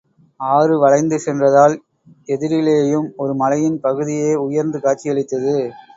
[0.39, 1.75] ஆறு வளைந்து சென்றதால்
[2.27, 5.55] எதிரிலேயும் ஒரு மலையின் பகுதியே உயர்ந்து காட்சியளித்தது.